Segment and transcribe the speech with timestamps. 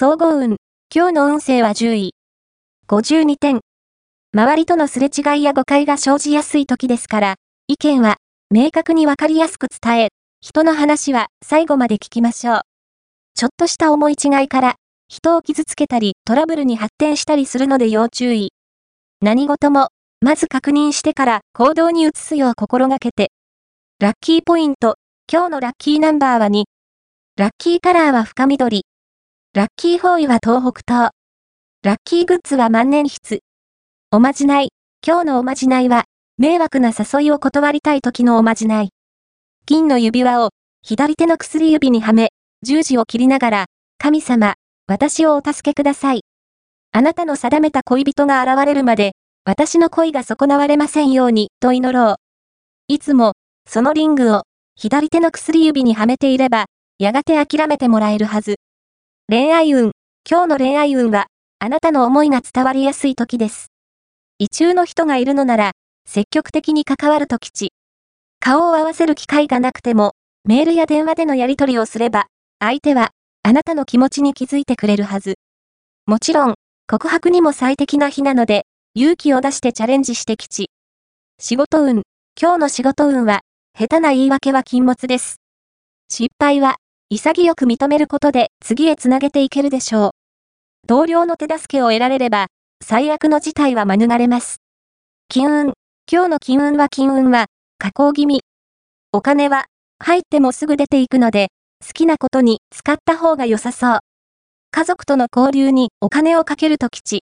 [0.00, 0.58] 総合運。
[0.94, 2.14] 今日の運勢は10位。
[2.86, 3.58] 52点。
[4.32, 7.34] 周りとのすれ違いや誤解が生じやすい時ですから、
[7.66, 8.18] 意見は
[8.54, 10.08] 明確にわかりやすく伝え、
[10.40, 12.60] 人の話は最後まで聞きましょう。
[13.34, 14.74] ちょっとした思い違いから、
[15.08, 18.52] 人を傷つけたりトラブルに発展したりするので要注意。
[19.20, 19.88] 何事も、
[20.20, 23.32] まず確認してから行動に移すよう心がけて。
[23.98, 24.94] ラッキーポイント。
[25.28, 26.66] 今日のラッキーナンバーは2。
[27.36, 28.84] ラッキーカラーは深緑。
[29.58, 31.10] ラッキーフォーイは東北東。
[31.82, 33.40] ラッキーグッズは万年筆。
[34.12, 34.68] おまじない。
[35.04, 36.04] 今日のおまじないは、
[36.36, 38.90] 迷惑な誘いを断りたい時のおまじない。
[39.66, 40.50] 銀の指輪を、
[40.82, 42.28] 左手の薬指にはめ、
[42.62, 43.64] 十字を切りながら、
[43.98, 44.54] 神様、
[44.86, 46.20] 私をお助けください。
[46.92, 52.16] あなたの定めた恋人が現れるまで、私の恋が損なわれませんように、と祈ろう。
[52.86, 53.32] いつも、
[53.68, 54.42] そのリングを、
[54.76, 56.66] 左手の薬指にはめていれば、
[57.00, 58.57] やがて諦めてもらえるはず。
[59.30, 59.90] 恋愛運。
[60.26, 61.26] 今日の恋愛運は、
[61.58, 63.66] あなたの思いが伝わりやすい時です。
[64.38, 65.72] 異中の人がいるのなら、
[66.08, 67.74] 積極的に関わると吉。
[68.40, 70.12] 顔を合わせる機会がなくても、
[70.44, 73.10] メールや電話でのやり取りをすれば、相手は、
[73.42, 75.34] あなたの気持ちに気づいてくれるはず。
[76.06, 76.54] もちろん、
[76.86, 80.70] 告白にも最適な日なので、勇気を出してチャレンジして吉。
[81.38, 82.00] 仕事運。
[82.40, 83.40] 今日の仕事運は、
[83.78, 85.36] 下手な言い訳は禁物です。
[86.08, 86.76] 失敗は、
[87.10, 90.10] 潔く認めることで次へつなげていけるでしょう。
[90.86, 92.48] 同僚の手助けを得られれば、
[92.84, 94.58] 最悪の事態は免れます。
[95.30, 95.72] 金運。
[96.10, 97.46] 今日の金運は金運は、
[97.78, 98.42] 加工気味。
[99.10, 99.64] お金は、
[99.98, 101.48] 入ってもすぐ出ていくので、
[101.82, 103.98] 好きなことに使った方が良さそう。
[104.70, 107.16] 家族との交流にお金をかけると吉。